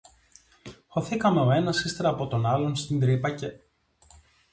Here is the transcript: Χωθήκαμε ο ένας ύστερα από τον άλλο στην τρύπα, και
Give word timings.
Χωθήκαμε 0.87 1.41
ο 1.41 1.51
ένας 1.51 1.83
ύστερα 1.83 2.09
από 2.09 2.27
τον 2.27 2.45
άλλο 2.45 2.75
στην 2.75 2.99
τρύπα, 2.99 3.31
και 3.35 3.51